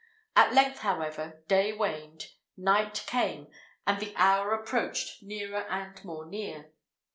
At 0.35 0.51
length, 0.55 0.79
however, 0.79 1.43
day 1.47 1.73
waned, 1.73 2.29
night 2.57 3.03
came, 3.05 3.49
and 3.85 3.99
the 3.99 4.15
hour 4.15 4.51
approached 4.51 5.21
nearer 5.21 5.67
and 5.69 6.03
more 6.03 6.25
near. 6.25 6.71